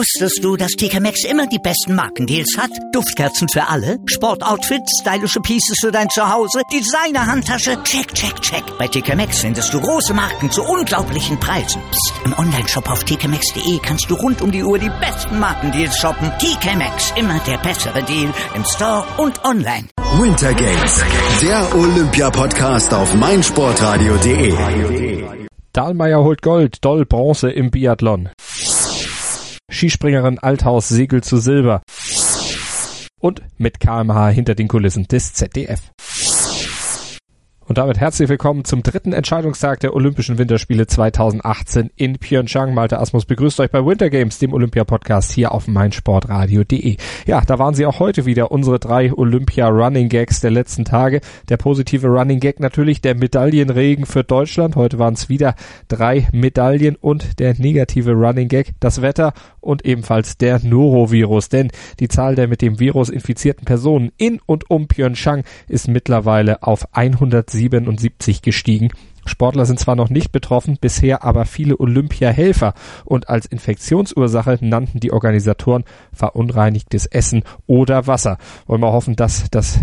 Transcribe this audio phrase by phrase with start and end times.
[0.00, 2.70] Wusstest du, dass TK Maxx immer die besten Markendeals hat?
[2.90, 8.64] Duftkerzen für alle, Sportoutfits, stylische Pieces für dein Zuhause, Designer-Handtasche, check, check, check.
[8.78, 11.82] Bei TK Maxx findest du große Marken zu unglaublichen Preisen.
[11.90, 12.14] Psst.
[12.24, 16.32] im Onlineshop auf tkmaxx.de kannst du rund um die Uhr die besten Markendeals shoppen.
[16.38, 19.86] TK Maxx, immer der bessere Deal im Store und online.
[20.18, 21.04] Winter Games,
[21.42, 25.50] der Olympia-Podcast auf meinsportradio.de.
[25.72, 28.30] Dahlmeier holt Gold, Doll Bronze im Biathlon.
[29.70, 31.82] Skispringerin Althaus segelt zu Silber.
[33.20, 35.92] Und mit KMH hinter den Kulissen des ZDF.
[37.70, 42.74] Und damit herzlich willkommen zum dritten Entscheidungstag der Olympischen Winterspiele 2018 in Pyeongchang.
[42.74, 46.96] Malte Asmus begrüßt euch bei Winter Games, dem Olympia-Podcast hier auf meinsportradio.de.
[47.26, 51.20] Ja, da waren sie auch heute wieder, unsere drei Olympia-Running-Gags der letzten Tage.
[51.48, 54.74] Der positive Running-Gag natürlich der Medaillenregen für Deutschland.
[54.74, 55.54] Heute waren es wieder
[55.86, 61.50] drei Medaillen und der negative Running-Gag, das Wetter und ebenfalls der Norovirus.
[61.50, 66.64] Denn die Zahl der mit dem Virus infizierten Personen in und um Pyeongchang ist mittlerweile
[66.64, 68.88] auf 107 77 gestiegen.
[69.26, 75.12] Sportler sind zwar noch nicht betroffen, bisher aber viele Olympiahelfer und als Infektionsursache nannten die
[75.12, 78.38] Organisatoren verunreinigtes Essen oder Wasser.
[78.66, 79.80] Wollen wir hoffen, dass das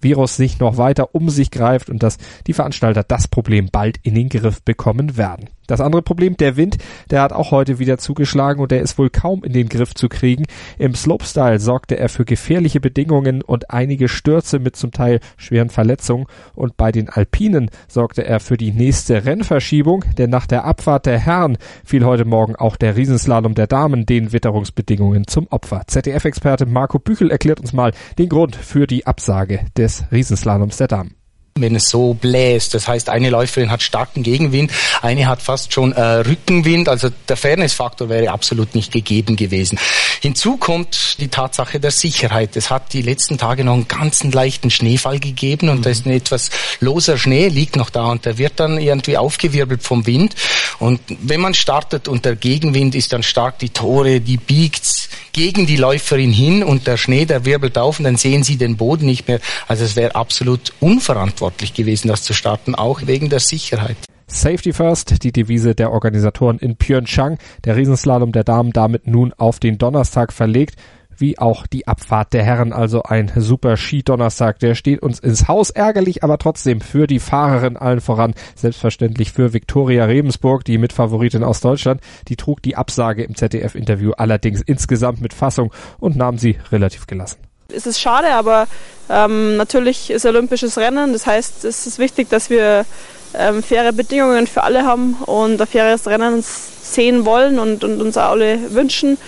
[0.00, 4.14] Virus nicht noch weiter um sich greift und dass die Veranstalter das Problem bald in
[4.14, 5.48] den Griff bekommen werden.
[5.68, 6.78] Das andere Problem, der Wind,
[7.10, 10.08] der hat auch heute wieder zugeschlagen und der ist wohl kaum in den Griff zu
[10.08, 10.46] kriegen.
[10.78, 16.26] Im Slopestyle sorgte er für gefährliche Bedingungen und einige Stürze mit zum Teil schweren Verletzungen
[16.54, 21.18] und bei den Alpinen sorgte er für die nächste Rennverschiebung, denn nach der Abfahrt der
[21.18, 25.82] Herren fiel heute Morgen auch der Riesenslalom der Damen den Witterungsbedingungen zum Opfer.
[25.86, 31.17] ZDF-Experte Marco Büchel erklärt uns mal den Grund für die Absage des Riesenslaloms der Damen
[31.60, 32.74] wenn es so bläst.
[32.74, 36.88] Das heißt, eine Läuferin hat starken Gegenwind, eine hat fast schon äh, Rückenwind.
[36.88, 39.78] Also der Fairnessfaktor wäre absolut nicht gegeben gewesen.
[40.20, 42.56] Hinzu kommt die Tatsache der Sicherheit.
[42.56, 45.82] Es hat die letzten Tage noch einen ganzen leichten Schneefall gegeben und mhm.
[45.82, 46.50] da ist ein etwas
[46.80, 50.34] loser Schnee, liegt noch da und der wird dann irgendwie aufgewirbelt vom Wind.
[50.78, 55.66] Und wenn man startet und der Gegenwind ist dann stark, die Tore, die biegt gegen
[55.66, 59.06] die Läuferin hin und der Schnee, der wirbelt auf und dann sehen sie den Boden
[59.06, 59.40] nicht mehr.
[59.68, 63.96] Also es wäre absolut unverantwortlich verantwortlich gewesen, das zu starten, auch wegen der Sicherheit.
[64.26, 67.38] Safety First, die Devise der Organisatoren in Pyeongchang.
[67.64, 70.76] Der Riesenslalom der Damen damit nun auf den Donnerstag verlegt
[71.20, 74.60] wie auch die Abfahrt der Herren, also ein super Skidonnerstag.
[74.60, 79.52] Der steht uns ins Haus, ärgerlich, aber trotzdem für die Fahrerin allen voran, selbstverständlich für
[79.52, 82.00] Viktoria Rebensburg, die Mitfavoritin aus Deutschland.
[82.28, 87.47] Die trug die Absage im ZDF-Interview allerdings insgesamt mit Fassung und nahm sie relativ gelassen.
[87.70, 88.66] Es ist schade, aber
[89.10, 91.12] ähm, natürlich ist olympisches Rennen.
[91.12, 92.86] Das heißt, es ist wichtig, dass wir
[93.34, 98.16] ähm, faire Bedingungen für alle haben und ein faires Rennen sehen wollen und, und uns
[98.16, 99.18] alle wünschen.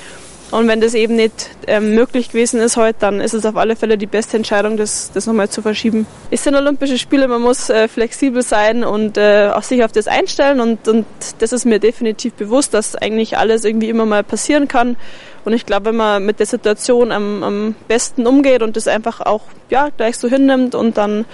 [0.52, 3.76] Und wenn das eben nicht ähm, möglich gewesen ist heute, dann ist es auf alle
[3.76, 6.06] Fälle die beste Entscheidung, das, das nochmal zu verschieben.
[6.30, 10.08] Es sind Olympische Spiele, man muss äh, flexibel sein und äh, auch sich auf das
[10.08, 11.06] einstellen und, und
[11.38, 14.96] das ist mir definitiv bewusst, dass eigentlich alles irgendwie immer mal passieren kann.
[15.44, 19.20] Und ich glaube, wenn man mit der Situation am, am besten umgeht und das einfach
[19.20, 21.24] auch ja, gleich so hinnimmt und dann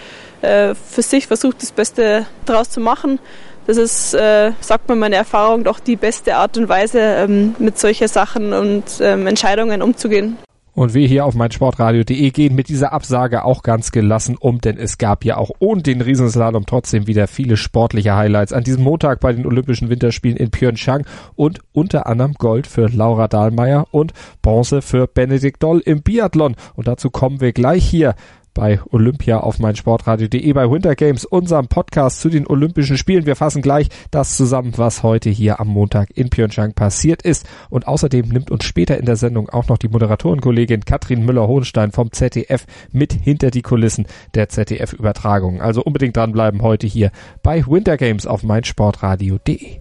[0.42, 3.18] äh, für sich versucht, das Beste draus zu machen,
[3.66, 7.78] das ist, äh, sagt man meine Erfahrung, doch die beste Art und Weise, ähm, mit
[7.78, 10.38] solchen Sachen und ähm, Entscheidungen umzugehen.
[10.76, 14.98] Und wir hier auf meinsportradio.de gehen mit dieser Absage auch ganz gelassen um, denn es
[14.98, 19.32] gab ja auch ohne den Riesenslalom trotzdem wieder viele sportliche Highlights an diesem Montag bei
[19.32, 25.06] den Olympischen Winterspielen in Pyeongchang und unter anderem Gold für Laura Dahlmeier und Bronze für
[25.06, 26.56] Benedikt Doll im Biathlon.
[26.74, 28.14] Und dazu kommen wir gleich hier
[28.56, 33.26] bei Olympia auf meinsportradio.de bei Winter Games, unserem Podcast zu den Olympischen Spielen.
[33.26, 37.46] Wir fassen gleich das zusammen, was heute hier am Montag in Pyeongchang passiert ist.
[37.68, 42.10] Und außerdem nimmt uns später in der Sendung auch noch die Moderatorenkollegin Katrin Müller-Hohenstein vom
[42.12, 45.60] ZDF mit hinter die Kulissen der ZDF-Übertragung.
[45.60, 47.10] Also unbedingt dranbleiben heute hier
[47.42, 49.80] bei Winter Games auf meinsportradio.de.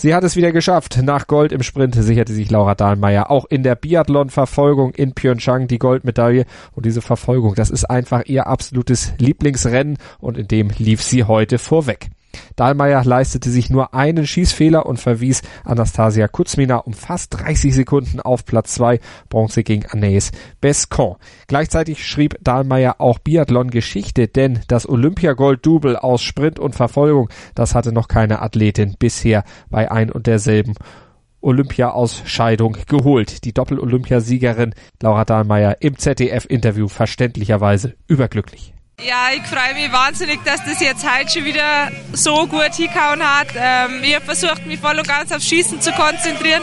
[0.00, 0.98] Sie hat es wieder geschafft.
[1.02, 5.78] Nach Gold im Sprint sicherte sich Laura Dahlmeier auch in der Biathlon-Verfolgung in Pyeongchang die
[5.78, 6.46] Goldmedaille.
[6.72, 11.58] Und diese Verfolgung, das ist einfach ihr absolutes Lieblingsrennen und in dem lief sie heute
[11.58, 12.08] vorweg.
[12.56, 18.44] Dahlmeier leistete sich nur einen Schießfehler und verwies Anastasia Kuzmina um fast 30 Sekunden auf
[18.44, 21.16] Platz 2, Bronze gegen Anaïs Bescon.
[21.46, 28.08] Gleichzeitig schrieb Dahlmeier auch Biathlon-Geschichte, denn das Olympiagold-Double aus Sprint und Verfolgung, das hatte noch
[28.08, 30.74] keine Athletin bisher bei ein und derselben
[31.40, 33.44] Olympia-Ausscheidung geholt.
[33.44, 38.74] Die Doppel-Olympiasiegerin Laura Dahlmeier im ZDF-Interview verständlicherweise überglücklich.
[39.02, 43.48] Ja, ich freue mich wahnsinnig, dass das jetzt heute schon wieder so gut hingehauen hat.
[43.56, 46.62] Ähm, ich habe versucht, mich voll und ganz aufs Schießen zu konzentrieren.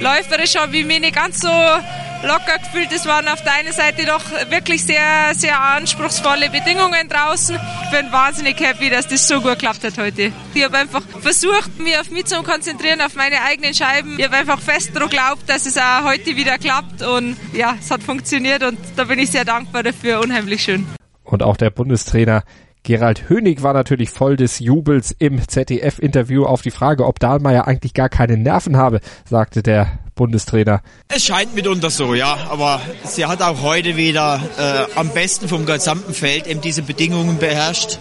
[0.00, 2.90] Läuferisch habe ich mich nicht ganz so locker gefühlt.
[2.92, 7.58] Es waren auf der einen Seite doch wirklich sehr, sehr anspruchsvolle Bedingungen draußen.
[7.84, 10.32] Ich bin wahnsinnig happy, dass das so gut geklappt hat heute.
[10.54, 14.18] Ich habe einfach versucht, mich auf mich zu konzentrieren, auf meine eigenen Scheiben.
[14.18, 17.90] Ich habe einfach fest daran geglaubt, dass es auch heute wieder klappt und ja, es
[17.90, 20.20] hat funktioniert und da bin ich sehr dankbar dafür.
[20.20, 20.86] Unheimlich schön.
[21.26, 22.42] Und auch der Bundestrainer
[22.86, 27.94] Gerald Hönig war natürlich voll des Jubels im ZDF-Interview auf die Frage, ob Dahlmeier eigentlich
[27.94, 30.82] gar keine Nerven habe, sagte der Bundestrainer.
[31.08, 35.66] Es scheint mitunter so, ja, aber sie hat auch heute wieder äh, am besten vom
[35.66, 37.98] gesamten Feld eben diese Bedingungen beherrscht.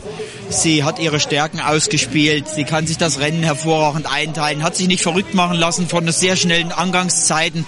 [0.50, 5.02] Sie hat ihre Stärken ausgespielt, sie kann sich das Rennen hervorragend einteilen, hat sich nicht
[5.02, 7.66] verrückt machen lassen von sehr schnellen Angangszeiten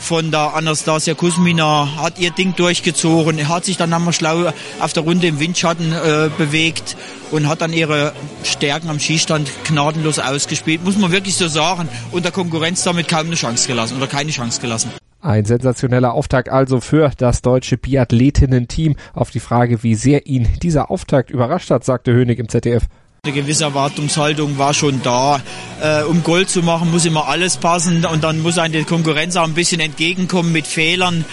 [0.00, 5.02] von der Anastasia Kuzmina, hat ihr Ding durchgezogen, hat sich dann einmal schlau auf der
[5.02, 6.96] Runde im Windschatten äh, bewegt
[7.30, 8.12] und hat dann ihre
[8.42, 13.26] Stärken am Schießstand gnadenlos ausgespielt, muss man wirklich so sagen, und der Konkurrenz damit kaum
[13.26, 14.90] eine Chance gelassen oder keine Chance gelassen.
[15.22, 18.96] Ein sensationeller Auftakt also für das deutsche Biathletinnen-Team.
[19.12, 22.84] Auf die Frage, wie sehr ihn dieser Auftakt überrascht hat, sagte Hönig im ZDF.
[23.22, 25.42] Eine gewisse Erwartungshaltung war schon da.
[25.82, 29.36] Äh, um Gold zu machen, muss immer alles passen und dann muss einem die Konkurrenz
[29.36, 31.26] auch ein bisschen entgegenkommen mit Fehlern.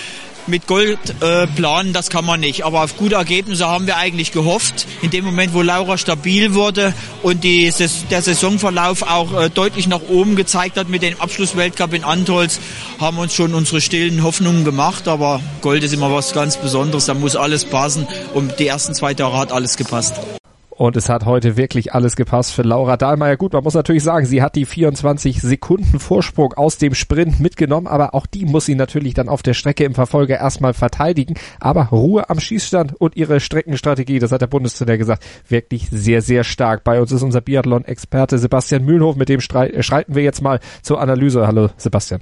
[0.47, 2.65] Mit Gold äh, planen, das kann man nicht.
[2.65, 4.85] Aber auf gute Ergebnisse haben wir eigentlich gehofft.
[5.01, 6.93] In dem Moment, wo Laura stabil wurde
[7.23, 7.73] und die,
[8.11, 12.59] der Saisonverlauf auch äh, deutlich nach oben gezeigt hat mit dem Abschlussweltcup in Antolz,
[12.99, 15.07] haben uns schon unsere stillen Hoffnungen gemacht.
[15.07, 17.05] Aber Gold ist immer was ganz Besonderes.
[17.05, 18.07] Da muss alles passen.
[18.33, 20.15] Und die ersten zwei Tage hat alles gepasst.
[20.77, 23.35] Und es hat heute wirklich alles gepasst für Laura Dahlmeier.
[23.35, 27.87] Gut, man muss natürlich sagen, sie hat die 24 Sekunden Vorsprung aus dem Sprint mitgenommen,
[27.87, 31.33] aber auch die muss sie natürlich dann auf der Strecke im Verfolger erstmal verteidigen.
[31.59, 36.43] Aber Ruhe am Schießstand und ihre Streckenstrategie, das hat der Bundestrainer gesagt, wirklich sehr, sehr
[36.43, 36.83] stark.
[36.83, 41.01] Bei uns ist unser Biathlon-Experte Sebastian Mühlenhof, mit dem äh, schreiten wir jetzt mal zur
[41.01, 41.47] Analyse.
[41.47, 42.21] Hallo Sebastian.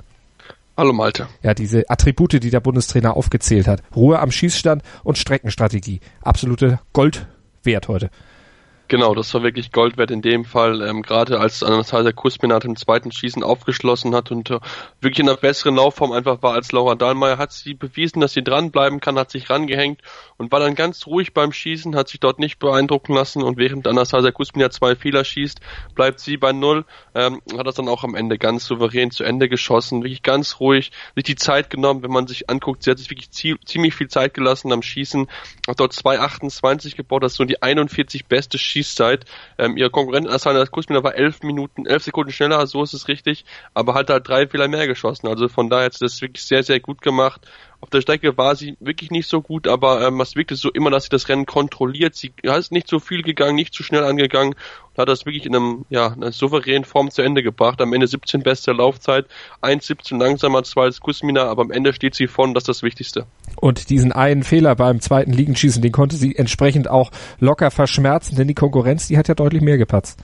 [0.78, 1.28] Hallo Malte.
[1.44, 3.84] Ja, diese Attribute, die der Bundestrainer aufgezählt hat.
[3.94, 6.00] Ruhe am Schießstand und Streckenstrategie.
[6.22, 7.28] Absolute Gold
[7.63, 8.10] wert heute.
[8.96, 12.78] Genau, das war wirklich Gold wert in dem Fall, ähm, gerade als Anastasia Kusminat im
[12.78, 14.62] zweiten Schießen aufgeschlossen hat und äh,
[15.02, 18.42] wirklich in einer besseren Laufform einfach war als Laura Dahlmeier, hat sie bewiesen, dass sie
[18.42, 20.00] dranbleiben kann, hat sich rangehängt
[20.38, 23.86] und war dann ganz ruhig beim Schießen, hat sich dort nicht beeindrucken lassen und während
[23.86, 25.60] Anastasia Kusminat zwei Fehler schießt,
[25.94, 29.50] bleibt sie bei Null, ähm, hat das dann auch am Ende ganz souverän zu Ende
[29.50, 33.10] geschossen, wirklich ganz ruhig, sich die Zeit genommen, wenn man sich anguckt, sie hat sich
[33.10, 35.28] wirklich ziemlich viel Zeit gelassen am Schießen,
[35.68, 39.26] hat dort 2,28 gebaut, das ist so die 41 beste Schießen Schießzeit.
[39.58, 43.46] Ähm, ihr Konkurrent Asana Kusmina war elf Minuten, elf Sekunden schneller, so ist es richtig,
[43.74, 45.28] aber hat halt drei Fehler mehr geschossen.
[45.28, 47.42] Also von daher hat sie das wirklich sehr, sehr gut gemacht.
[47.86, 50.90] Auf der Strecke war sie wirklich nicht so gut, aber ähm, es wirkte so immer,
[50.90, 52.16] dass sie das Rennen kontrolliert.
[52.16, 55.56] Sie ist nicht so viel gegangen, nicht zu schnell angegangen und hat das wirklich in
[55.56, 57.80] einem, ja, einer souveränen Form zu Ende gebracht.
[57.82, 59.28] Am Ende 17 beste Laufzeit,
[59.62, 63.28] 1,17 langsamer, 2 als Kusmina, aber am Ende steht sie vorne, das ist das Wichtigste.
[63.56, 68.48] Und diesen einen Fehler beim zweiten Liegenschießen, den konnte sie entsprechend auch locker verschmerzen, denn
[68.48, 70.20] die Konkurrenz, die hat ja deutlich mehr gepatzt.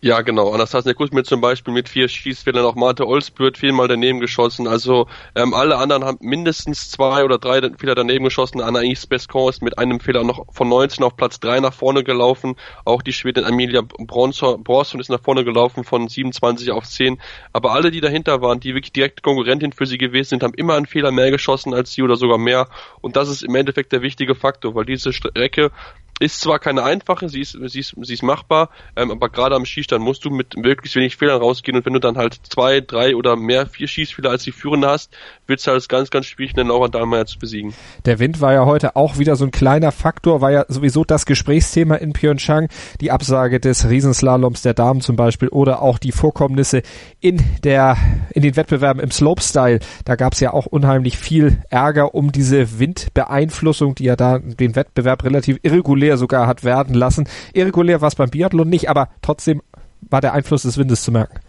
[0.00, 0.52] Ja, genau.
[0.52, 4.68] Anastasia Kuzmic zum Beispiel mit vier Schießfehlern, auch Marte Olsbürt viermal daneben geschossen.
[4.68, 8.60] Also ähm, alle anderen haben mindestens zwei oder drei Fehler daneben geschossen.
[8.60, 12.54] Anaïs Bescon ist mit einem Fehler noch von 19 auf Platz 3 nach vorne gelaufen.
[12.84, 17.20] Auch die Schwedin Amelia Bronson ist nach vorne gelaufen von 27 auf 10.
[17.52, 20.76] Aber alle, die dahinter waren, die wirklich direkte Konkurrentin für sie gewesen sind, haben immer
[20.76, 22.68] einen Fehler mehr geschossen als sie oder sogar mehr.
[23.00, 25.72] Und das ist im Endeffekt der wichtige Faktor, weil diese Strecke
[26.20, 29.64] ist zwar keine einfache, sie ist, sie ist, sie ist machbar, ähm, aber gerade am
[29.64, 33.14] Schießstand musst du mit möglichst wenig Fehlern rausgehen und wenn du dann halt zwei, drei
[33.14, 36.68] oder mehr, vier Schießfehler als die Führende hast, wird es halt ganz, ganz schwierig, den
[36.68, 37.74] Laura Dahlmeier zu besiegen.
[38.04, 41.26] Der Wind war ja heute auch wieder so ein kleiner Faktor, war ja sowieso das
[41.26, 42.68] Gesprächsthema in Pyeongchang,
[43.00, 46.82] die Absage des Riesenslaloms der Damen zum Beispiel oder auch die Vorkommnisse
[47.20, 47.96] in der,
[48.34, 49.80] in den Wettbewerben im Slopestyle.
[50.04, 54.74] Da gab es ja auch unheimlich viel Ärger um diese Windbeeinflussung, die ja da den
[54.74, 57.28] Wettbewerb relativ irregulär irregulär sogar hat werden lassen.
[57.52, 59.62] Irregulär war es beim Biathlon nicht, aber trotzdem
[60.00, 61.40] war der Einfluss des Windes zu merken.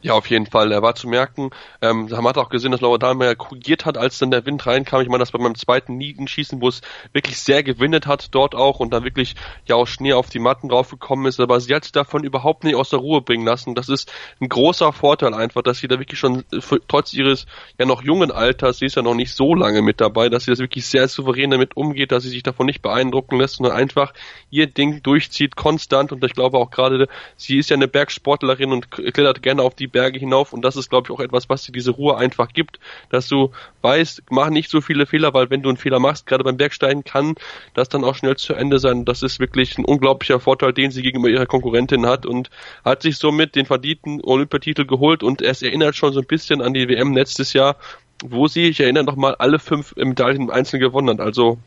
[0.00, 0.70] Ja, auf jeden Fall.
[0.70, 1.50] Er war zu merken.
[1.82, 5.02] Ähm, man hat auch gesehen, dass Laura Dahlmeier korrigiert hat, als dann der Wind reinkam.
[5.02, 8.78] Ich meine, das bei meinem zweiten Niegenschießen, wo es wirklich sehr gewindet hat dort auch
[8.78, 9.34] und dann wirklich
[9.66, 11.40] ja auch Schnee auf die Matten draufgekommen ist.
[11.40, 13.74] Aber sie hat sich davon überhaupt nicht aus der Ruhe bringen lassen.
[13.74, 16.44] Das ist ein großer Vorteil einfach, dass sie da wirklich schon
[16.86, 20.28] trotz ihres ja noch jungen Alters, sie ist ja noch nicht so lange mit dabei,
[20.28, 23.56] dass sie das wirklich sehr souverän damit umgeht, dass sie sich davon nicht beeindrucken lässt,
[23.56, 24.14] sondern einfach
[24.50, 26.12] ihr Ding durchzieht, konstant.
[26.12, 29.87] Und ich glaube auch gerade, sie ist ja eine Bergsportlerin und klettert gerne auf die
[29.88, 32.48] die Berge hinauf und das ist, glaube ich, auch etwas, was dir diese Ruhe einfach
[32.52, 32.78] gibt,
[33.10, 33.50] dass du
[33.82, 37.04] weißt, mach nicht so viele Fehler, weil wenn du einen Fehler machst, gerade beim Bergsteigen,
[37.04, 37.34] kann
[37.74, 39.04] das dann auch schnell zu Ende sein.
[39.04, 42.50] Das ist wirklich ein unglaublicher Vorteil, den sie gegenüber ihrer Konkurrentin hat und
[42.84, 46.74] hat sich somit den verdienten Olympiatitel geholt und es erinnert schon so ein bisschen an
[46.74, 47.76] die WM letztes Jahr,
[48.24, 51.20] wo sie, ich erinnere noch mal, alle fünf Medaillen im Einzelnen gewonnen hat.
[51.24, 51.58] Also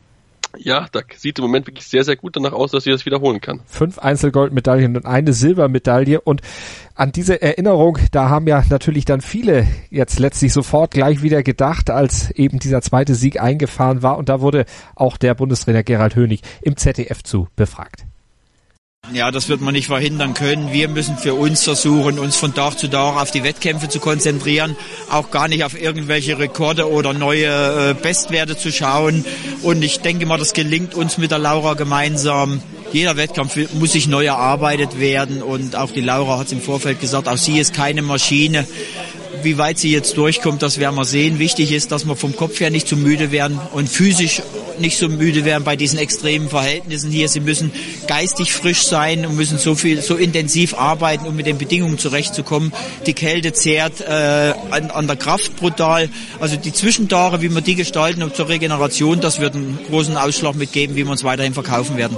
[0.58, 3.40] ja, da sieht im Moment wirklich sehr, sehr gut danach aus, dass sie das wiederholen
[3.40, 3.60] kann.
[3.66, 6.20] Fünf Einzelgoldmedaillen und eine Silbermedaille.
[6.20, 6.42] Und
[6.94, 11.90] an diese Erinnerung, da haben ja natürlich dann viele jetzt letztlich sofort gleich wieder gedacht,
[11.90, 14.18] als eben dieser zweite Sieg eingefahren war.
[14.18, 18.04] Und da wurde auch der Bundestrainer Gerald Hönig im ZDF zu befragt.
[19.10, 20.72] Ja, das wird man nicht verhindern können.
[20.72, 24.76] Wir müssen für uns versuchen, uns von Tag zu Tag auf die Wettkämpfe zu konzentrieren,
[25.10, 29.24] auch gar nicht auf irgendwelche Rekorde oder neue äh, Bestwerte zu schauen.
[29.62, 32.62] Und ich denke mal, das gelingt uns mit der Laura gemeinsam.
[32.92, 37.00] Jeder Wettkampf muss sich neu erarbeitet werden und auch die Laura hat es im Vorfeld
[37.00, 38.66] gesagt, auch sie ist keine Maschine.
[39.42, 41.38] Wie weit sie jetzt durchkommt, das werden wir sehen.
[41.38, 44.42] Wichtig ist, dass wir vom Kopf her nicht zu müde werden und physisch
[44.78, 47.28] nicht so müde werden bei diesen extremen Verhältnissen hier.
[47.28, 47.72] Sie müssen
[48.06, 52.72] geistig frisch sein und müssen so viel, so intensiv arbeiten, um mit den Bedingungen zurechtzukommen.
[53.06, 56.08] Die Kälte zehrt äh, an, an der Kraft brutal.
[56.40, 60.54] Also die Zwischentage, wie wir die gestalten und zur Regeneration, das wird einen großen Ausschlag
[60.54, 62.16] mitgeben, wie wir uns weiterhin verkaufen werden.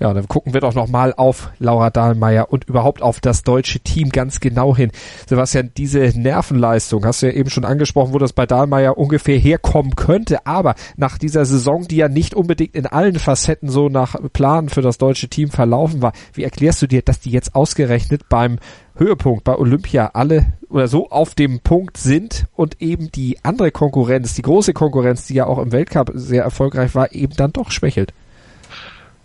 [0.00, 4.08] Ja, dann gucken wir doch nochmal auf Laura Dahlmeier und überhaupt auf das deutsche Team
[4.08, 4.92] ganz genau hin.
[5.28, 9.96] Sebastian, diese Nervenleistung, hast du ja eben schon angesprochen, wo das bei Dahlmeier ungefähr herkommen
[9.96, 14.70] könnte, aber nach dieser Saison, die ja nicht unbedingt in allen Facetten so nach Plan
[14.70, 18.58] für das deutsche Team verlaufen war, wie erklärst du dir, dass die jetzt ausgerechnet beim
[18.96, 24.32] Höhepunkt bei Olympia alle oder so auf dem Punkt sind und eben die andere Konkurrenz,
[24.32, 28.14] die große Konkurrenz, die ja auch im Weltcup sehr erfolgreich war, eben dann doch schwächelt?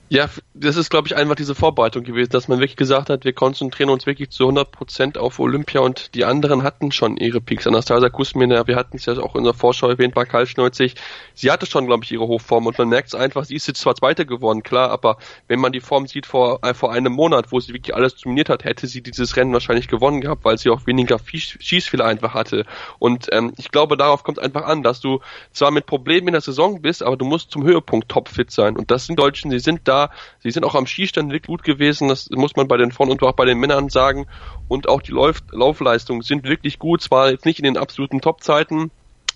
[0.07, 3.33] Ja, das ist, glaube ich, einfach diese Vorbereitung gewesen, dass man wirklich gesagt hat, wir
[3.33, 7.65] konzentrieren uns wirklich zu 100 Prozent auf Olympia und die anderen hatten schon ihre Peaks.
[7.65, 10.93] Anastasia Kusmina, wir hatten es ja auch in der Vorschau erwähnt, bei Kaltschneuzig,
[11.33, 13.81] sie hatte schon, glaube ich, ihre Hochform und man merkt es einfach, sie ist jetzt
[13.81, 17.51] zwar Zweite geworden, klar, aber wenn man die Form sieht vor, äh, vor einem Monat,
[17.51, 20.69] wo sie wirklich alles dominiert hat, hätte sie dieses Rennen wahrscheinlich gewonnen gehabt, weil sie
[20.69, 22.65] auch weniger Schießfehler einfach hatte.
[23.00, 25.19] Und ähm, ich glaube, darauf kommt es einfach an, dass du
[25.51, 28.91] zwar mit Problemen in der Saison bist, aber du musst zum Höhepunkt topfit sein und
[28.91, 30.04] das sind Deutschen, sie sind da
[30.39, 33.21] Sie sind auch am Skistand wirklich gut gewesen, das muss man bei den Frauen und
[33.24, 34.25] auch bei den Männern sagen.
[34.67, 38.91] Und auch die Lauf Laufleistungen sind wirklich gut, zwar jetzt nicht in den absoluten Topzeiten,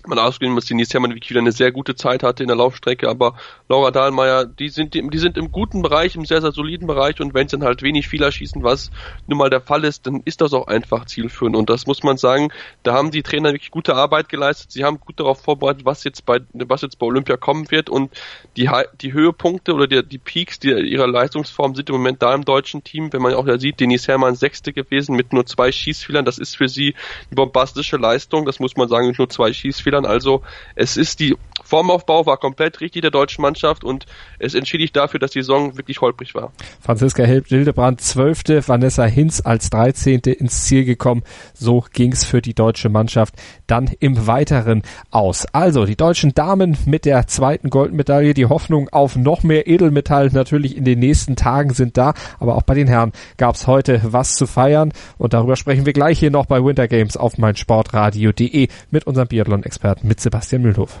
[0.06, 3.08] man ausgehen muss, Denise Herrmann wirklich wieder eine sehr gute Zeit hatte in der Laufstrecke,
[3.08, 3.34] aber
[3.68, 7.20] Laura Dahlmeier, die sind, die, die sind im guten Bereich, im sehr, sehr soliden Bereich.
[7.20, 8.90] Und wenn sie dann halt wenig Fehler schießen, was
[9.26, 11.56] nun mal der Fall ist, dann ist das auch einfach zielführend.
[11.56, 12.48] Und das muss man sagen,
[12.82, 16.26] da haben die Trainer wirklich gute Arbeit geleistet, sie haben gut darauf vorbereitet, was jetzt
[16.26, 17.90] bei, was jetzt bei Olympia kommen wird.
[17.90, 18.12] Und
[18.56, 18.68] die,
[19.00, 22.82] die Höhepunkte oder die, die Peaks die, ihrer Leistungsform sind im Moment da im deutschen
[22.82, 26.38] Team, wenn man auch ja sieht, Denise Herrmann Sechste gewesen mit nur zwei Schießfehlern, das
[26.38, 26.94] ist für sie
[27.28, 30.06] eine bombastische Leistung, das muss man sagen, nur zwei Schießfehlern Fehlern.
[30.06, 30.42] Also
[30.76, 31.36] es ist die
[31.70, 34.04] Formaufbau war komplett richtig der deutschen Mannschaft und
[34.40, 36.52] es entschädigt dafür, dass die Saison wirklich holprig war.
[36.80, 41.22] Franziska Hildebrand zwölfte, Vanessa Hinz als dreizehnte ins Ziel gekommen.
[41.54, 43.34] So ging's für die deutsche Mannschaft
[43.68, 45.46] dann im Weiteren aus.
[45.52, 48.34] Also die deutschen Damen mit der zweiten Goldmedaille.
[48.34, 52.14] Die Hoffnung auf noch mehr Edelmetall natürlich in den nächsten Tagen sind da.
[52.40, 56.18] Aber auch bei den Herren gab's heute was zu feiern und darüber sprechen wir gleich
[56.18, 61.00] hier noch bei Winter Games auf meinsportradio.de mit unserem Biathlon-Experten mit Sebastian Mühlhoff.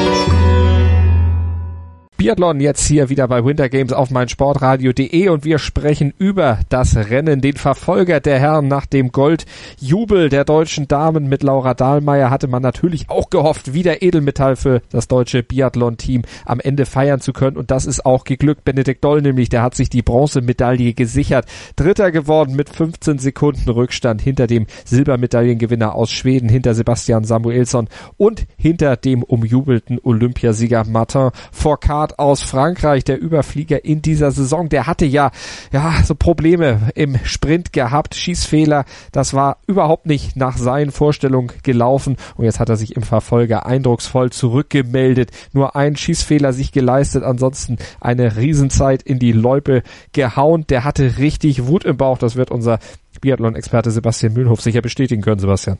[2.21, 7.41] Biathlon jetzt hier wieder bei Winter Games auf meinsportradio.de und wir sprechen über das Rennen,
[7.41, 12.61] den Verfolger der Herren nach dem Goldjubel der deutschen Damen mit Laura Dahlmeier hatte man
[12.61, 17.71] natürlich auch gehofft, wieder Edelmetall für das deutsche Biathlon-Team am Ende feiern zu können und
[17.71, 18.65] das ist auch geglückt.
[18.65, 21.47] Benedikt Doll nämlich, der hat sich die Bronzemedaille gesichert.
[21.75, 28.45] Dritter geworden mit 15 Sekunden Rückstand hinter dem Silbermedaillengewinner aus Schweden, hinter Sebastian Samuelsson und
[28.57, 34.87] hinter dem umjubelten Olympiasieger Martin Fourcade Focard aus Frankreich, der Überflieger in dieser Saison, der
[34.87, 35.31] hatte ja,
[35.71, 42.17] ja, so Probleme im Sprint gehabt, Schießfehler, das war überhaupt nicht nach seinen Vorstellungen gelaufen.
[42.35, 47.77] Und jetzt hat er sich im Verfolger eindrucksvoll zurückgemeldet, nur ein Schießfehler sich geleistet, ansonsten
[47.99, 52.79] eine Riesenzeit in die Loipe gehauen, der hatte richtig Wut im Bauch, das wird unser
[53.19, 55.77] Biathlon-Experte Sebastian Mühlenhof sicher bestätigen können, Sebastian.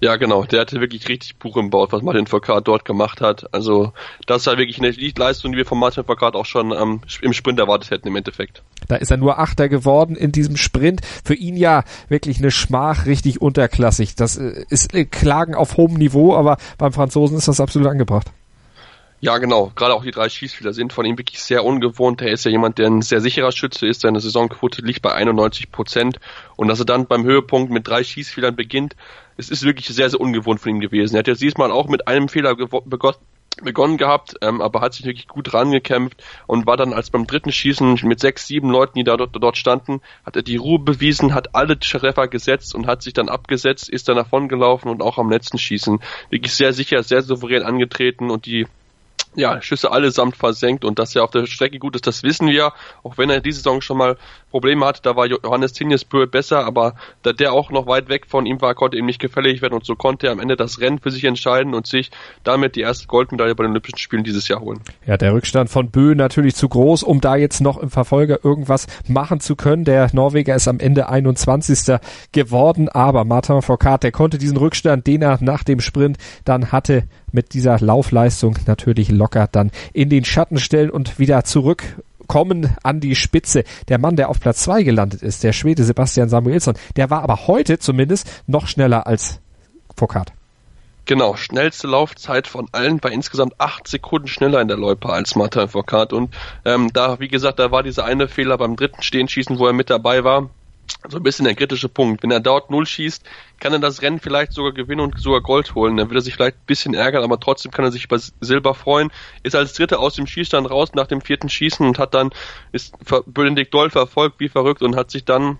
[0.00, 0.44] Ja, genau.
[0.44, 3.52] Der hatte wirklich richtig Buch im Bauch, was Martin Foucault dort gemacht hat.
[3.52, 3.92] Also
[4.26, 7.58] das war wirklich eine Leistung, die wir von Martin Foucault auch schon ähm, im Sprint
[7.58, 8.62] erwartet hätten im Endeffekt.
[8.88, 11.00] Da ist er nur Achter geworden in diesem Sprint.
[11.24, 14.14] Für ihn ja wirklich eine Schmach, richtig unterklassig.
[14.14, 18.30] Das äh, ist äh, Klagen auf hohem Niveau, aber beim Franzosen ist das absolut angebracht.
[19.20, 19.72] Ja, genau.
[19.74, 22.20] Gerade auch die drei Schießspieler sind von ihm wirklich sehr ungewohnt.
[22.20, 24.02] Er ist ja jemand, der ein sehr sicherer Schütze ist.
[24.02, 26.20] Seine Saisonquote liegt bei 91 Prozent.
[26.56, 28.94] Und dass er dann beim Höhepunkt mit drei Schießfehlern beginnt,
[29.38, 31.14] es ist wirklich sehr, sehr ungewohnt von ihm gewesen.
[31.14, 32.56] Er hat jetzt diesmal auch mit einem Fehler
[33.62, 37.52] begonnen gehabt, ähm, aber hat sich wirklich gut rangekämpft und war dann als beim dritten
[37.52, 41.34] Schießen mit sechs, sieben Leuten, die da dort, dort standen, hat er die Ruhe bewiesen,
[41.34, 45.16] hat alle Treffer gesetzt und hat sich dann abgesetzt, ist dann davon gelaufen und auch
[45.18, 48.66] am letzten Schießen wirklich sehr sicher, sehr souverän angetreten und die
[49.36, 52.72] ja, Schüsse allesamt versenkt und dass er auf der Strecke gut ist, das wissen wir.
[53.02, 54.16] Auch wenn er diese Saison schon mal
[54.50, 58.46] Probleme hatte, da war Johannes Tinjesbühl besser, aber da der auch noch weit weg von
[58.46, 60.98] ihm war, konnte ihm nicht gefällig werden und so konnte er am Ende das Rennen
[60.98, 62.10] für sich entscheiden und sich
[62.42, 64.80] damit die erste Goldmedaille bei den Olympischen Spielen dieses Jahr holen.
[65.06, 68.86] Ja, der Rückstand von Bö natürlich zu groß, um da jetzt noch im Verfolger irgendwas
[69.06, 69.84] machen zu können.
[69.84, 71.98] Der Norweger ist am Ende 21.
[72.32, 77.04] geworden, aber Martin Foucault, der konnte diesen Rückstand, den er nach dem Sprint dann hatte,
[77.36, 83.14] mit dieser Laufleistung natürlich locker dann in den Schatten stellen und wieder zurückkommen an die
[83.14, 83.62] Spitze.
[83.88, 87.46] Der Mann, der auf Platz zwei gelandet ist, der Schwede Sebastian Samuelsson, der war aber
[87.46, 89.38] heute zumindest noch schneller als
[89.94, 90.32] Foucault.
[91.04, 95.68] Genau, schnellste Laufzeit von allen bei insgesamt acht Sekunden schneller in der Loipe als Martin
[95.68, 96.12] Foucault.
[96.12, 99.72] Und ähm, da, wie gesagt, da war dieser eine Fehler beim dritten Stehenschießen, wo er
[99.72, 100.50] mit dabei war
[101.08, 102.22] so ein bisschen der kritische Punkt.
[102.22, 103.24] Wenn er dort null schießt,
[103.60, 105.96] kann er das Rennen vielleicht sogar gewinnen und sogar Gold holen.
[105.96, 108.74] Dann wird er sich vielleicht ein bisschen ärgern, aber trotzdem kann er sich über Silber
[108.74, 109.10] freuen.
[109.42, 112.30] Ist als Dritter aus dem Schießstand raus nach dem vierten Schießen und hat dann,
[112.72, 112.94] ist
[113.26, 115.58] Benedikt Doll verfolgt wie verrückt und hat sich dann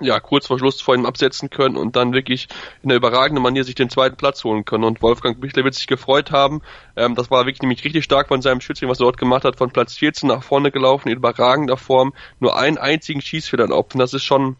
[0.00, 2.48] ja, kurz vor Schluss vor ihm absetzen können und dann wirklich
[2.82, 4.84] in einer überragenden Manier sich den zweiten Platz holen können.
[4.84, 6.62] Und Wolfgang Bichler wird sich gefreut haben.
[6.96, 9.56] Ähm, das war wirklich nämlich richtig stark von seinem Schützling, was er dort gemacht hat,
[9.56, 13.64] von Platz 14 nach vorne gelaufen, in überragender Form, nur einen einzigen Schießfehler.
[13.74, 14.56] Und das ist schon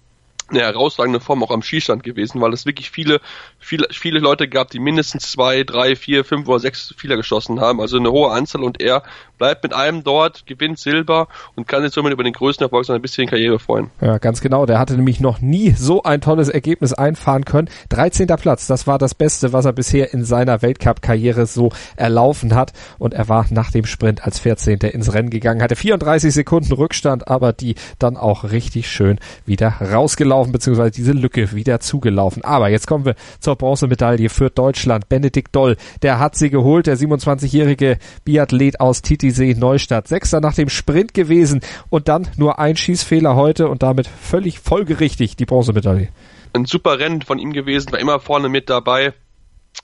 [0.49, 3.21] eine herausragende Form auch am Schießstand gewesen, weil es wirklich viele,
[3.59, 7.81] viele, viele Leute gab, die mindestens zwei, drei, vier, fünf oder sechs Fehler geschossen haben.
[7.81, 9.03] Also eine hohe Anzahl und er
[9.39, 12.99] bleibt mit einem dort, gewinnt Silber und kann sich somit über den größten Erfolg seiner
[12.99, 13.91] bisherigen Karriere freuen.
[14.01, 14.67] Ja, ganz genau.
[14.67, 17.69] Der hatte nämlich noch nie so ein tolles Ergebnis einfahren können.
[17.89, 18.27] 13.
[18.27, 22.73] Platz, das war das Beste, was er bisher in seiner Weltcup-Karriere so erlaufen hat.
[22.99, 24.79] Und er war nach dem Sprint als 14.
[24.79, 30.32] ins Rennen gegangen, hatte 34 Sekunden Rückstand, aber die dann auch richtig schön wieder rausgelaufen
[30.33, 32.45] zugelaufen, beziehungsweise diese Lücke wieder zugelaufen.
[32.45, 35.09] Aber jetzt kommen wir zur Bronzemedaille für Deutschland.
[35.09, 40.09] Benedikt Doll, der hat sie geholt, der 27-jährige Biathlet aus Titisee Neustadt.
[40.09, 45.37] Sechster nach dem Sprint gewesen und dann nur ein Schießfehler heute und damit völlig folgerichtig
[45.37, 46.09] die Bronzemedaille.
[46.55, 49.15] Ein super Rennen von ihm gewesen, war immer vorne mit dabei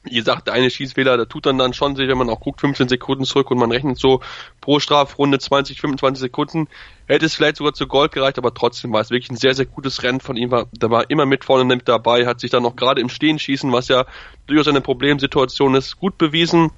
[0.05, 2.61] wie gesagt, der eine Schießfehler, da tut dann dann schon sich, wenn man auch guckt,
[2.61, 4.20] 15 Sekunden zurück und man rechnet so
[4.61, 6.68] pro Strafrunde 20, 25 Sekunden,
[7.07, 9.66] hätte es vielleicht sogar zu Gold gereicht, aber trotzdem war es wirklich ein sehr, sehr
[9.66, 10.51] gutes Rennen von ihm.
[10.51, 13.72] Der war immer mit vorne mit dabei, hat sich dann noch gerade im Stehen schießen,
[13.72, 14.07] was ja
[14.46, 16.70] durchaus eine Problemsituation ist, gut bewiesen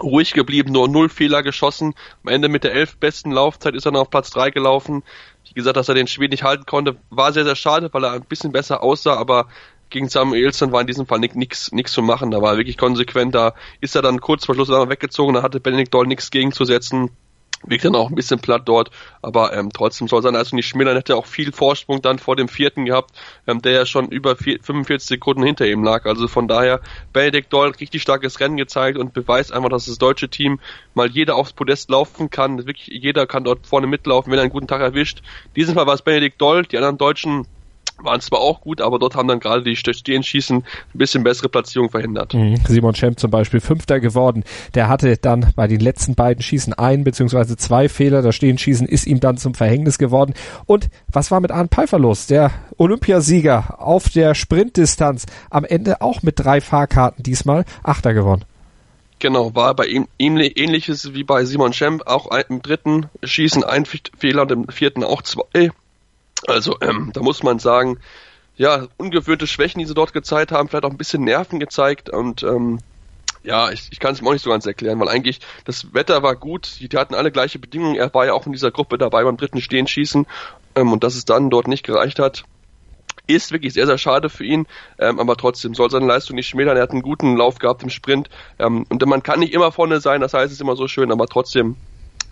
[0.00, 1.94] ruhig geblieben, nur null Fehler geschossen.
[2.22, 5.02] Am Ende mit der elf besten Laufzeit ist er noch auf Platz drei gelaufen.
[5.44, 8.12] Wie gesagt, dass er den Schweden nicht halten konnte, war sehr, sehr schade, weil er
[8.12, 9.48] ein bisschen besser aussah, aber
[9.90, 12.30] gegen Samuelson war in diesem Fall nichts nix zu machen.
[12.30, 13.34] Da war er wirklich konsequent.
[13.34, 15.34] Da ist er dann kurz vor Schluss weggezogen.
[15.34, 17.10] Da hatte Benedikt Doll nichts gegenzusetzen.
[17.66, 20.96] Wirkt dann auch ein bisschen platt dort, aber ähm, trotzdem soll sein also nicht schmälern.
[20.96, 23.10] Hätte auch viel Vorsprung dann vor dem vierten gehabt,
[23.48, 26.06] ähm, der ja schon über vier, 45 Sekunden hinter ihm lag.
[26.06, 26.80] Also von daher
[27.12, 30.60] Benedikt Doll richtig starkes Rennen gezeigt und beweist einfach, dass das deutsche Team
[30.94, 32.58] mal jeder aufs Podest laufen kann.
[32.58, 35.22] Wirklich jeder kann dort vorne mitlaufen, wenn er einen guten Tag erwischt.
[35.56, 37.48] Diesen Fall war es Benedikt Doll, die anderen Deutschen
[38.02, 41.90] waren zwar auch gut, aber dort haben dann gerade die Stehenschießen ein bisschen bessere Platzierung
[41.90, 42.34] verhindert.
[42.34, 42.56] Mhm.
[42.66, 44.44] Simon Schemp zum Beispiel Fünfter geworden.
[44.74, 48.22] Der hatte dann bei den letzten beiden Schießen ein beziehungsweise zwei Fehler.
[48.22, 50.34] Das Stehenschießen ist ihm dann zum Verhängnis geworden.
[50.66, 52.26] Und was war mit Arndt Pfeiffer los?
[52.26, 55.26] Der Olympiasieger auf der Sprintdistanz.
[55.50, 58.44] Am Ende auch mit drei Fahrkarten diesmal Achter geworden.
[59.20, 62.06] Genau, war bei ihm ähnliches wie bei Simon Schemp.
[62.06, 65.70] Auch im dritten Schießen ein Fehler und im vierten auch zwei.
[66.46, 67.98] Also ähm, da muss man sagen,
[68.56, 72.42] ja, ungewöhnte Schwächen, die sie dort gezeigt haben, vielleicht auch ein bisschen Nerven gezeigt und
[72.42, 72.80] ähm,
[73.42, 76.22] Ja, ich, ich kann es mir auch nicht so ganz erklären, weil eigentlich das Wetter
[76.22, 77.96] war gut, die, die hatten alle gleiche Bedingungen.
[77.96, 80.26] Er war ja auch in dieser Gruppe dabei beim dritten Stehenschießen
[80.74, 82.44] ähm, und dass es dann dort nicht gereicht hat,
[83.26, 84.66] ist wirklich sehr, sehr schade für ihn,
[84.98, 86.76] ähm, aber trotzdem soll seine Leistung nicht schmälern.
[86.76, 90.00] Er hat einen guten Lauf gehabt im Sprint ähm, und man kann nicht immer vorne
[90.00, 91.76] sein, das heißt, es ist immer so schön, aber trotzdem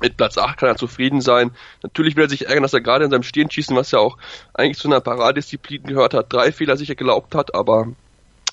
[0.00, 1.50] mit Platz 8 kann er zufrieden sein.
[1.82, 4.18] Natürlich will er sich ärgern, dass er gerade in seinem Stehenschießen, was ja auch
[4.54, 7.88] eigentlich zu einer Paradisziplin gehört hat, drei Fehler sicher gelaubt hat, aber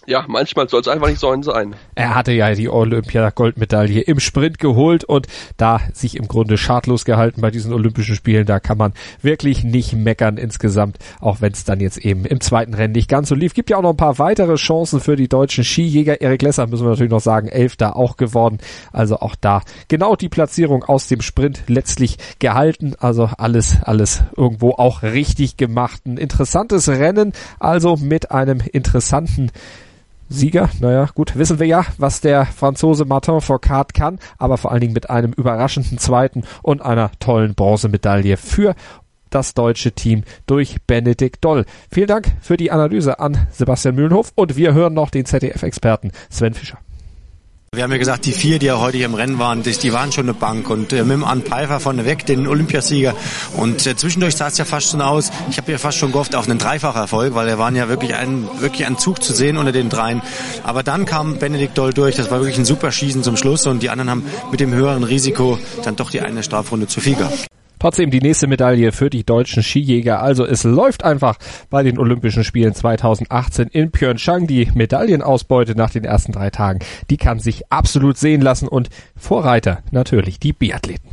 [0.06, 1.76] ja, manchmal soll es einfach nicht so sein.
[1.96, 7.42] Er hatte ja die Olympia-Goldmedaille im Sprint geholt und da sich im Grunde schadlos gehalten
[7.42, 8.46] bei diesen Olympischen Spielen.
[8.46, 12.74] Da kann man wirklich nicht meckern insgesamt, auch wenn es dann jetzt eben im zweiten
[12.74, 13.54] Rennen nicht ganz so lief.
[13.54, 16.20] Gibt ja auch noch ein paar weitere Chancen für die deutschen Skijäger.
[16.22, 18.58] Erik Lesser müssen wir natürlich noch sagen, Elfter auch geworden.
[18.92, 22.96] Also auch da genau die Platzierung aus dem Sprint letztlich gehalten.
[23.00, 26.06] Also alles, alles irgendwo auch richtig gemacht.
[26.06, 29.52] Ein interessantes Rennen, also mit einem interessanten
[30.30, 30.70] Sieger.
[30.80, 34.94] Naja, gut, wissen wir ja, was der Franzose Martin Fourcade kann, aber vor allen Dingen
[34.94, 38.76] mit einem überraschenden zweiten und einer tollen Bronzemedaille für
[39.30, 41.66] das deutsche Team durch Benedikt Doll.
[41.92, 46.54] Vielen Dank für die Analyse an Sebastian Mühlenhof und wir hören noch den ZDF-Experten Sven
[46.54, 46.78] Fischer.
[47.74, 49.92] Wir haben ja gesagt, die vier, die ja heute hier im Rennen waren, die, die
[49.92, 50.70] waren schon eine Bank.
[50.70, 53.16] Und äh, dem Arndt Pfeiffer vorne den Olympiasieger.
[53.58, 55.32] Und äh, zwischendurch sah es ja fast schon aus.
[55.50, 58.48] Ich habe ja fast schon gehofft auf einen Dreifacherfolg, weil er waren ja wirklich ein,
[58.60, 60.22] wirklich ein Zug zu sehen unter den dreien.
[60.64, 62.16] Aber dann kam Benedikt Doll durch.
[62.16, 63.66] Das war wirklich ein super Schießen zum Schluss.
[63.66, 67.16] Und die anderen haben mit dem höheren Risiko dann doch die eine Strafrunde zu viel
[67.16, 67.48] gehabt.
[67.84, 70.22] Trotzdem die nächste Medaille für die deutschen Skijäger.
[70.22, 71.36] Also es läuft einfach
[71.70, 74.48] bei den Olympischen Spielen 2018 in Pyeongchang.
[74.48, 79.80] Die Medaillenausbeute nach den ersten drei Tagen, die kann sich absolut sehen lassen und Vorreiter
[79.92, 81.10] natürlich die Biathleten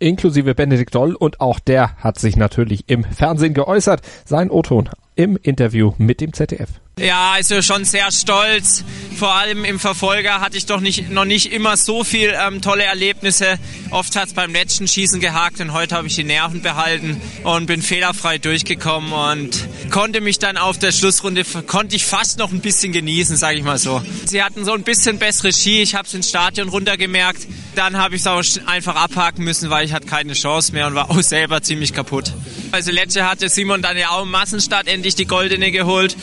[0.00, 4.00] inklusive Benedikt Doll und auch der hat sich natürlich im Fernsehen geäußert.
[4.24, 6.68] Sein O-Ton im Interview mit dem ZDF.
[6.96, 8.84] Ja, also schon sehr stolz.
[9.16, 12.84] Vor allem im Verfolger hatte ich doch nicht, noch nicht immer so viel ähm, tolle
[12.84, 13.58] Erlebnisse.
[13.90, 17.66] Oft hat es beim letzten Schießen gehakt und heute habe ich die Nerven behalten und
[17.66, 22.60] bin fehlerfrei durchgekommen und konnte mich dann auf der Schlussrunde, konnte ich fast noch ein
[22.60, 24.00] bisschen genießen, sage ich mal so.
[24.24, 27.44] Sie hatten so ein bisschen bessere Ski, ich habe es ins Stadion runtergemerkt.
[27.78, 30.96] Dann habe ich es auch einfach abhaken müssen, weil ich hatte keine Chance mehr und
[30.96, 32.32] war auch selber ziemlich kaputt.
[32.72, 36.16] Also letzte hatte Simon dann ja auch im Massenstart endlich die goldene geholt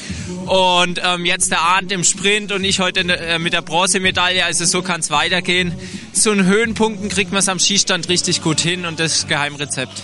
[0.48, 4.44] und ähm, jetzt der Arndt im Sprint und ich heute äh, mit der Bronzemedaille.
[4.44, 5.74] Also so kann es weitergehen.
[6.12, 10.04] Zu den Höhenpunkten kriegt man es am Skistand richtig gut hin und das Geheimrezept.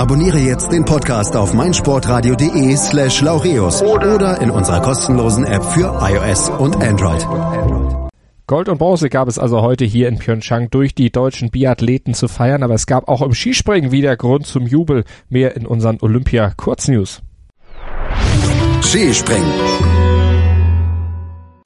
[0.00, 6.48] Abonniere jetzt den Podcast auf meinsportradio.de slash laureus oder in unserer kostenlosen App für iOS
[6.48, 7.22] und Android.
[8.46, 12.28] Gold und Bronze gab es also heute hier in Pyeongchang durch die deutschen Biathleten zu
[12.28, 15.04] feiern, aber es gab auch im Skispringen wieder Grund zum Jubel.
[15.28, 17.20] Mehr in unseren Olympia Kurznews.
[18.80, 19.52] Skispringen.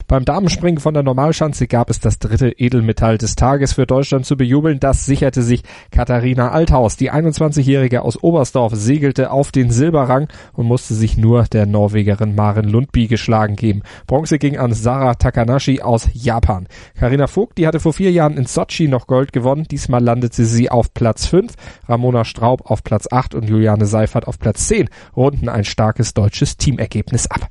[0.07, 4.37] Beim Damenspringen von der Normalschanze gab es das dritte Edelmetall des Tages für Deutschland zu
[4.37, 4.79] bejubeln.
[4.79, 6.95] Das sicherte sich Katharina Althaus.
[6.95, 12.69] Die 21-Jährige aus Oberstdorf segelte auf den Silberrang und musste sich nur der Norwegerin Maren
[12.69, 13.81] Lundby geschlagen geben.
[14.05, 16.67] Bronze ging an Sarah Takanashi aus Japan.
[16.99, 19.65] Karina Vogt, die hatte vor vier Jahren in Sochi noch Gold gewonnen.
[19.69, 21.53] Diesmal landete sie auf Platz 5.
[21.89, 26.57] Ramona Straub auf Platz 8 und Juliane Seifert auf Platz 10 runden ein starkes deutsches
[26.57, 27.49] Teamergebnis ab.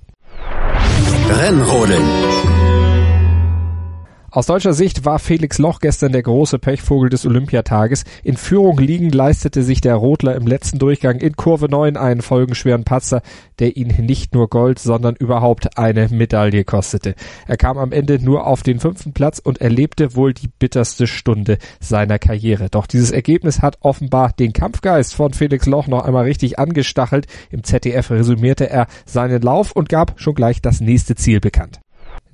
[1.28, 2.33] Rennrodeln.
[4.34, 8.02] Aus deutscher Sicht war Felix Loch gestern der große Pechvogel des Olympiatages.
[8.24, 12.82] In Führung liegend leistete sich der Rodler im letzten Durchgang in Kurve 9 einen folgenschweren
[12.82, 13.22] Patzer,
[13.60, 17.14] der ihn nicht nur Gold, sondern überhaupt eine Medaille kostete.
[17.46, 21.58] Er kam am Ende nur auf den fünften Platz und erlebte wohl die bitterste Stunde
[21.78, 22.70] seiner Karriere.
[22.70, 27.28] Doch dieses Ergebnis hat offenbar den Kampfgeist von Felix Loch noch einmal richtig angestachelt.
[27.50, 31.83] Im ZDF resümierte er seinen Lauf und gab schon gleich das nächste Ziel bekannt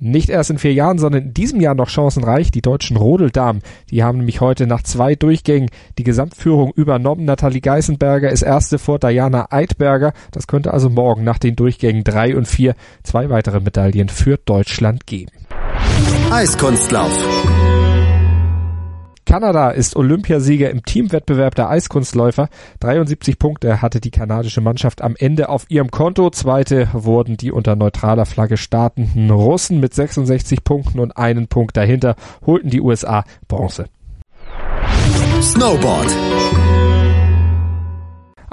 [0.01, 2.51] nicht erst in vier Jahren, sondern in diesem Jahr noch chancenreich.
[2.51, 7.25] Die deutschen Rodeldamen, die haben nämlich heute nach zwei Durchgängen die Gesamtführung übernommen.
[7.25, 10.13] Nathalie Geisenberger ist erste vor Diana Eidberger.
[10.31, 15.05] Das könnte also morgen nach den Durchgängen drei und vier zwei weitere Medaillen für Deutschland
[15.05, 15.31] geben.
[16.31, 17.11] Eiskunstlauf.
[19.31, 22.49] Kanada ist Olympiasieger im Teamwettbewerb der Eiskunstläufer.
[22.81, 26.29] 73 Punkte hatte die kanadische Mannschaft am Ende auf ihrem Konto.
[26.31, 32.17] Zweite wurden die unter neutraler Flagge startenden Russen mit 66 Punkten und einen Punkt dahinter
[32.45, 33.85] holten die USA Bronze.
[35.41, 36.13] Snowboard.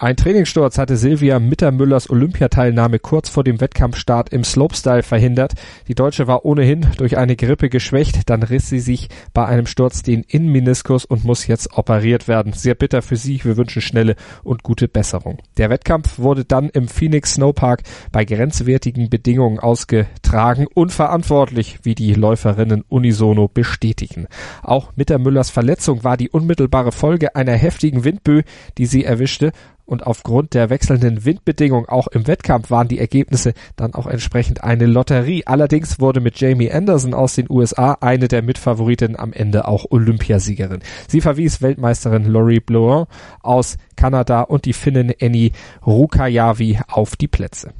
[0.00, 5.54] Ein Trainingssturz hatte Silvia Mittermüllers Olympiateilnahme kurz vor dem Wettkampfstart im Slopestyle verhindert.
[5.88, 10.04] Die Deutsche war ohnehin durch eine Grippe geschwächt, dann riss sie sich bei einem Sturz
[10.04, 12.52] den Innenmeniskus und muss jetzt operiert werden.
[12.52, 15.38] Sehr bitter für sie, wir wünschen schnelle und gute Besserung.
[15.56, 17.82] Der Wettkampf wurde dann im Phoenix Snowpark
[18.12, 24.28] bei grenzwertigen Bedingungen ausgetragen, unverantwortlich, wie die Läuferinnen unisono bestätigen.
[24.62, 28.44] Auch Mittermüllers Verletzung war die unmittelbare Folge einer heftigen Windböe,
[28.78, 29.50] die sie erwischte
[29.88, 34.86] und aufgrund der wechselnden Windbedingungen auch im Wettkampf waren die Ergebnisse dann auch entsprechend eine
[34.86, 35.44] Lotterie.
[35.46, 40.80] Allerdings wurde mit Jamie Anderson aus den USA eine der Mitfavoritinnen am Ende auch Olympiasiegerin.
[41.08, 43.06] Sie verwies Weltmeisterin Laurie Blouin
[43.40, 45.52] aus Kanada und die Finnin Annie
[45.86, 47.72] Rukajavi auf die Plätze.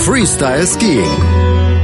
[0.00, 1.79] Freestyle Skiing.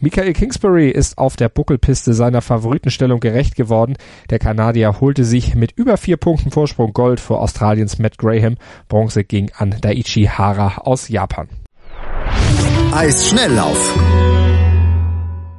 [0.00, 3.96] Michael Kingsbury ist auf der Buckelpiste seiner Favoritenstellung gerecht geworden.
[4.30, 8.58] Der Kanadier holte sich mit über vier Punkten Vorsprung Gold vor Australiens Matt Graham.
[8.88, 11.48] Bronze ging an Daiichi Hara aus Japan.
[12.92, 13.98] Eisschnelllauf.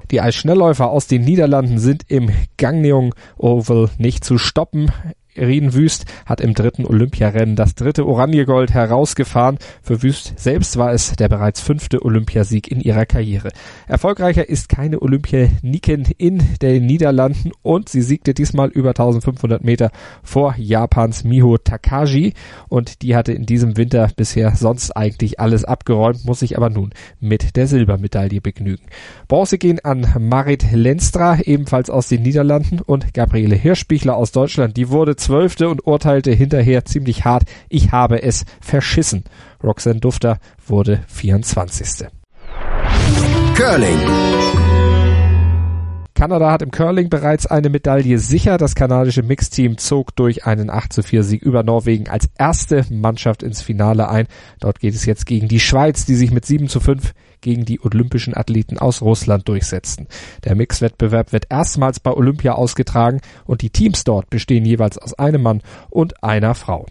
[0.10, 4.90] Die Eisschnellläufer aus den Niederlanden sind im Gangneung Oval nicht zu stoppen.
[5.40, 9.58] Rien Wüst hat im dritten Olympiarennen das dritte Oranjegold herausgefahren.
[9.82, 13.50] Für Wüst selbst war es der bereits fünfte Olympiasieg in ihrer Karriere.
[13.88, 19.92] Erfolgreicher ist keine Olympianikin in den Niederlanden und sie siegte diesmal über 1500 Meter
[20.24, 22.34] vor Japans Miho Takagi
[22.68, 26.92] und die hatte in diesem Winter bisher sonst eigentlich alles abgeräumt, muss sich aber nun
[27.20, 28.86] mit der Silbermedaille begnügen.
[29.28, 34.78] Bronze gehen an Marit Lenstra, ebenfalls aus den Niederlanden und Gabriele Hirschbichler aus Deutschland.
[34.78, 39.26] Die wurde Zwölfte und urteilte hinterher ziemlich hart, ich habe es verschissen.
[39.64, 42.08] Roxanne Dufter wurde 24.
[43.54, 44.69] Curling.
[46.20, 48.58] Kanada hat im Curling bereits eine Medaille sicher.
[48.58, 53.42] Das kanadische Mixteam zog durch einen 8 zu 4 Sieg über Norwegen als erste Mannschaft
[53.42, 54.28] ins Finale ein.
[54.60, 57.80] Dort geht es jetzt gegen die Schweiz, die sich mit 7 zu 5 gegen die
[57.80, 60.08] olympischen Athleten aus Russland durchsetzten.
[60.44, 65.42] Der Mixwettbewerb wird erstmals bei Olympia ausgetragen und die Teams dort bestehen jeweils aus einem
[65.42, 66.86] Mann und einer Frau.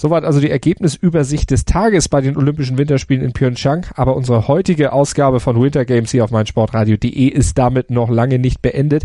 [0.00, 3.84] Soweit also die Ergebnisübersicht des Tages bei den Olympischen Winterspielen in Pyeongchang.
[3.96, 8.62] Aber unsere heutige Ausgabe von Winter Games hier auf meinsportradio.de ist damit noch lange nicht
[8.62, 9.04] beendet.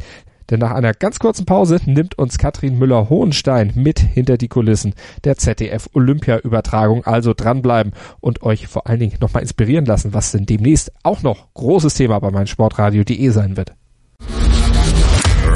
[0.50, 4.94] Denn nach einer ganz kurzen Pause nimmt uns Katrin Müller-Hohenstein mit hinter die Kulissen
[5.26, 7.04] der ZDF Olympia-Übertragung.
[7.04, 11.54] Also dranbleiben und euch vor allen Dingen nochmal inspirieren lassen, was denn demnächst auch noch
[11.56, 13.74] großes Thema bei meinsportradio.de sein wird.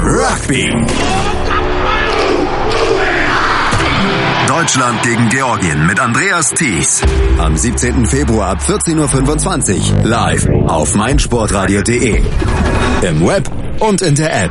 [0.04, 0.70] Rugby.
[4.60, 7.00] Deutschland gegen Georgien mit Andreas Thies.
[7.38, 8.04] Am 17.
[8.04, 12.22] Februar ab 14.25 Uhr live auf meinsportradio.de.
[13.00, 14.50] Im Web und in der App.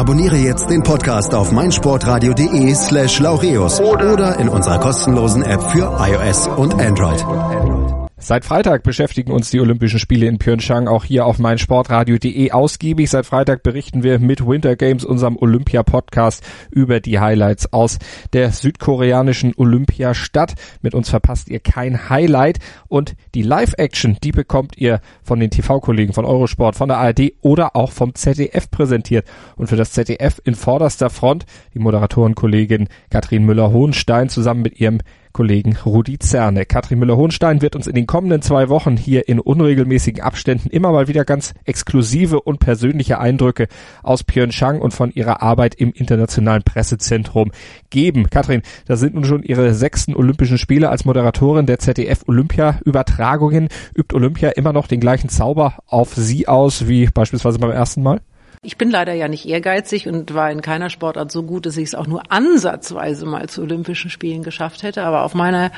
[0.00, 6.46] Abonniere jetzt den Podcast auf meinsportradio.de slash laureus oder in unserer kostenlosen App für iOS
[6.46, 7.89] und Android.
[8.22, 13.08] Seit Freitag beschäftigen uns die Olympischen Spiele in Pyeongchang auch hier auf meinsportradio.de ausgiebig.
[13.08, 17.98] Seit Freitag berichten wir mit Winter Games, unserem Olympia-Podcast, über die Highlights aus
[18.34, 20.54] der südkoreanischen Olympiastadt.
[20.82, 26.12] Mit uns verpasst ihr kein Highlight und die Live-Action, die bekommt ihr von den TV-Kollegen
[26.12, 29.26] von Eurosport, von der ARD oder auch vom ZDF präsentiert.
[29.56, 34.98] Und für das ZDF in vorderster Front die Moderatorenkollegin Katrin Müller-Hohenstein zusammen mit ihrem
[35.32, 36.66] Kollegen Rudi Zerne.
[36.66, 41.08] Katrin Müller-Hohenstein wird uns in den kommenden zwei Wochen hier in unregelmäßigen Abständen immer mal
[41.08, 43.68] wieder ganz exklusive und persönliche Eindrücke
[44.02, 47.52] aus Pyeongchang und von ihrer Arbeit im Internationalen Pressezentrum
[47.90, 48.30] geben.
[48.30, 53.68] Katrin, da sind nun schon ihre sechsten Olympischen Spiele als Moderatorin der ZDF Olympia Übertragungen.
[53.94, 58.20] Übt Olympia immer noch den gleichen Zauber auf Sie aus wie beispielsweise beim ersten Mal?
[58.62, 61.88] Ich bin leider ja nicht ehrgeizig und war in keiner Sportart so gut, dass ich
[61.88, 65.04] es auch nur ansatzweise mal zu Olympischen Spielen geschafft hätte.
[65.04, 65.72] Aber auf meine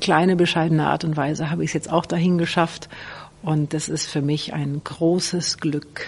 [0.00, 2.88] kleine, bescheidene Art und Weise habe ich es jetzt auch dahin geschafft.
[3.42, 6.06] Und das ist für mich ein großes Glück.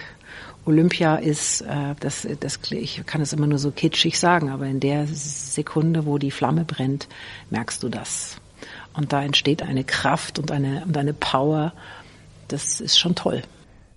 [0.64, 4.78] Olympia ist, äh, das, das, ich kann es immer nur so kitschig sagen, aber in
[4.78, 7.08] der Sekunde, wo die Flamme brennt,
[7.50, 8.36] merkst du das.
[8.94, 11.72] Und da entsteht eine Kraft und eine, und eine Power.
[12.46, 13.42] Das ist schon toll.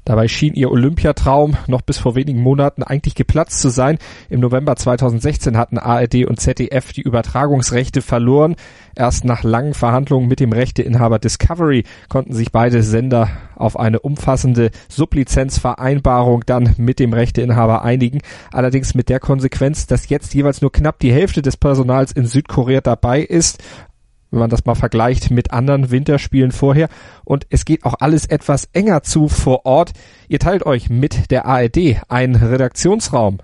[0.05, 3.97] Dabei schien ihr Olympiatraum noch bis vor wenigen Monaten eigentlich geplatzt zu sein.
[4.29, 8.55] Im November 2016 hatten ARD und ZDF die Übertragungsrechte verloren.
[8.95, 14.69] Erst nach langen Verhandlungen mit dem Rechteinhaber Discovery konnten sich beide Sender auf eine umfassende
[14.89, 18.21] Sublizenzvereinbarung dann mit dem Rechteinhaber einigen.
[18.51, 22.81] Allerdings mit der Konsequenz, dass jetzt jeweils nur knapp die Hälfte des Personals in Südkorea
[22.81, 23.63] dabei ist
[24.31, 26.89] wenn man das mal vergleicht mit anderen Winterspielen vorher.
[27.23, 29.91] Und es geht auch alles etwas enger zu vor Ort.
[30.27, 33.39] Ihr teilt euch mit der ARD einen Redaktionsraum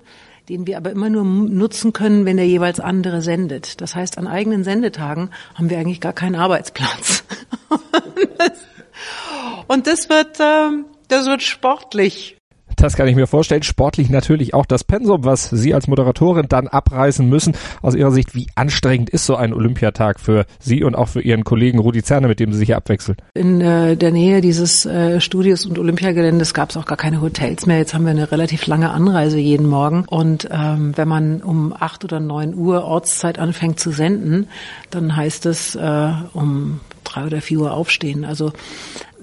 [0.50, 3.80] den wir aber immer nur nutzen können, wenn der jeweils andere sendet.
[3.80, 7.24] Das heißt, an eigenen Sendetagen haben wir eigentlich gar keinen Arbeitsplatz.
[9.68, 12.38] Und das wird, ähm, das wird sportlich.
[12.76, 13.64] Das kann ich mir vorstellen.
[13.64, 17.54] Sportlich natürlich auch das Pensum, was Sie als Moderatorin dann abreißen müssen.
[17.82, 21.44] Aus Ihrer Sicht, wie anstrengend ist so ein Olympiatag für Sie und auch für Ihren
[21.44, 23.18] Kollegen Rudi Zerne, mit dem Sie sich hier abwechseln?
[23.34, 27.66] In äh, der Nähe dieses äh, Studios und Olympiageländes gab es auch gar keine Hotels
[27.66, 27.78] mehr.
[27.78, 30.06] Jetzt haben wir eine relativ lange Anreise jeden Morgen.
[30.08, 34.48] Und ähm, wenn man um acht oder neun Uhr Ortszeit anfängt zu senden,
[34.90, 38.26] dann heißt es äh, um drei oder vier Uhr aufstehen.
[38.26, 38.54] Also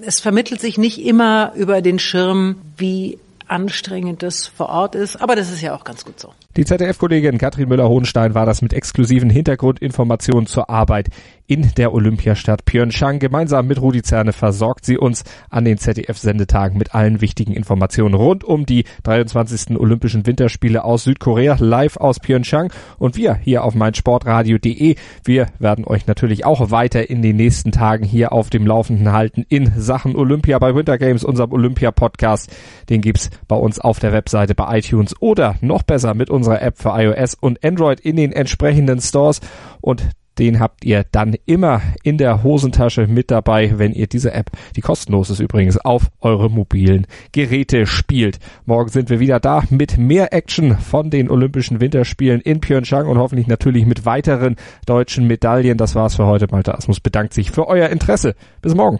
[0.01, 3.17] es vermittelt sich nicht immer über den Schirm, wie
[3.49, 5.17] anstrengend das vor Ort ist.
[5.17, 6.33] Aber das ist ja auch ganz gut so.
[6.59, 11.07] Die ZDF-Kollegin Katrin Müller-Hohenstein war das mit exklusiven Hintergrundinformationen zur Arbeit
[11.49, 13.17] in der Olympiastadt Pyeongchang.
[13.19, 18.43] Gemeinsam mit Rudi Zerne versorgt sie uns an den ZDF-Sendetagen mit allen wichtigen Informationen rund
[18.43, 19.79] um die 23.
[19.79, 22.73] Olympischen Winterspiele aus Südkorea, live aus Pyeongchang.
[22.97, 28.03] Und wir hier auf meinsportradio.de, wir werden euch natürlich auch weiter in den nächsten Tagen
[28.03, 32.51] hier auf dem Laufenden halten in Sachen Olympia bei Winter Games, unserem Olympia-Podcast.
[32.89, 36.77] Den gibt's bei uns auf der Webseite bei iTunes oder noch besser mit unserer App
[36.77, 39.39] für iOS und Android in den entsprechenden Stores.
[39.81, 40.09] Und
[40.39, 44.81] den habt ihr dann immer in der Hosentasche mit dabei, wenn ihr diese App, die
[44.81, 48.39] kostenlos ist übrigens, auf eure mobilen Geräte spielt.
[48.65, 53.17] Morgen sind wir wieder da mit mehr Action von den Olympischen Winterspielen in Pyeongchang und
[53.17, 55.77] hoffentlich natürlich mit weiteren deutschen Medaillen.
[55.77, 56.47] Das war's für heute.
[56.49, 58.33] Malte Asmus bedankt sich für euer Interesse.
[58.61, 58.99] Bis morgen.